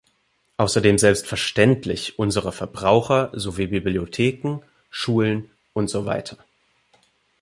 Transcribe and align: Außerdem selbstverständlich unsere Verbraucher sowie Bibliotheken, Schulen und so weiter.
Außerdem 0.57 0.97
selbstverständlich 0.97 2.17
unsere 2.17 2.51
Verbraucher 2.51 3.29
sowie 3.35 3.67
Bibliotheken, 3.67 4.61
Schulen 4.89 5.51
und 5.73 5.91
so 5.91 6.05
weiter. 6.05 6.37